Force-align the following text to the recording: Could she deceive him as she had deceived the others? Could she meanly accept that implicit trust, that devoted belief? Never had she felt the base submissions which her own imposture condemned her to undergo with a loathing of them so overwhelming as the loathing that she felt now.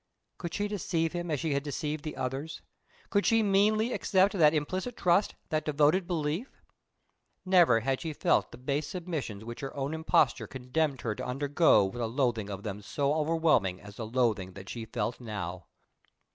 Could 0.39 0.55
she 0.55 0.67
deceive 0.67 1.13
him 1.13 1.29
as 1.29 1.39
she 1.39 1.53
had 1.53 1.61
deceived 1.61 2.03
the 2.03 2.15
others? 2.17 2.63
Could 3.11 3.23
she 3.23 3.43
meanly 3.43 3.93
accept 3.93 4.33
that 4.33 4.51
implicit 4.51 4.97
trust, 4.97 5.35
that 5.49 5.63
devoted 5.63 6.07
belief? 6.07 6.59
Never 7.45 7.81
had 7.81 8.01
she 8.01 8.11
felt 8.11 8.51
the 8.51 8.57
base 8.57 8.87
submissions 8.87 9.45
which 9.45 9.59
her 9.59 9.75
own 9.77 9.93
imposture 9.93 10.47
condemned 10.47 11.01
her 11.01 11.13
to 11.13 11.23
undergo 11.23 11.85
with 11.85 12.01
a 12.01 12.07
loathing 12.07 12.49
of 12.49 12.63
them 12.63 12.81
so 12.81 13.13
overwhelming 13.13 13.79
as 13.79 13.97
the 13.97 14.07
loathing 14.07 14.53
that 14.53 14.69
she 14.69 14.85
felt 14.85 15.19
now. 15.19 15.67